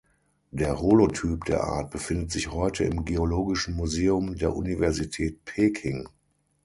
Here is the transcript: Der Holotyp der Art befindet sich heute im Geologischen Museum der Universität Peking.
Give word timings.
Der 0.49 0.81
Holotyp 0.81 1.45
der 1.45 1.63
Art 1.63 1.91
befindet 1.91 2.31
sich 2.31 2.51
heute 2.51 2.85
im 2.85 3.05
Geologischen 3.05 3.75
Museum 3.75 4.35
der 4.35 4.55
Universität 4.55 5.45
Peking. 5.45 6.07